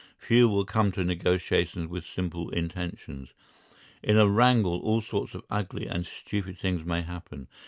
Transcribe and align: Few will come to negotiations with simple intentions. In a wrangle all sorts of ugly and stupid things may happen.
Few 0.17 0.49
will 0.49 0.65
come 0.65 0.91
to 0.93 1.03
negotiations 1.03 1.87
with 1.87 2.05
simple 2.07 2.49
intentions. 2.49 3.35
In 4.01 4.17
a 4.17 4.27
wrangle 4.27 4.79
all 4.79 5.01
sorts 5.01 5.35
of 5.35 5.43
ugly 5.51 5.85
and 5.85 6.07
stupid 6.07 6.57
things 6.57 6.83
may 6.83 7.03
happen. 7.03 7.47